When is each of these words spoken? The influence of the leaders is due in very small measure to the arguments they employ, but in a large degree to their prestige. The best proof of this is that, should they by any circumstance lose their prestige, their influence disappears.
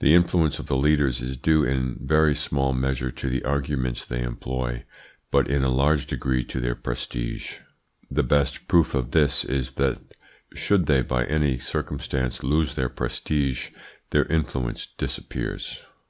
The 0.00 0.12
influence 0.14 0.58
of 0.58 0.66
the 0.66 0.76
leaders 0.76 1.22
is 1.22 1.38
due 1.38 1.64
in 1.64 1.96
very 2.02 2.34
small 2.34 2.74
measure 2.74 3.10
to 3.12 3.30
the 3.30 3.42
arguments 3.42 4.04
they 4.04 4.20
employ, 4.22 4.84
but 5.30 5.48
in 5.48 5.64
a 5.64 5.70
large 5.70 6.06
degree 6.06 6.44
to 6.44 6.60
their 6.60 6.74
prestige. 6.74 7.54
The 8.10 8.22
best 8.22 8.68
proof 8.68 8.94
of 8.94 9.12
this 9.12 9.42
is 9.46 9.70
that, 9.80 10.12
should 10.52 10.84
they 10.84 11.00
by 11.00 11.24
any 11.24 11.56
circumstance 11.56 12.42
lose 12.42 12.74
their 12.74 12.90
prestige, 12.90 13.70
their 14.10 14.26
influence 14.26 14.84
disappears. 14.98 15.80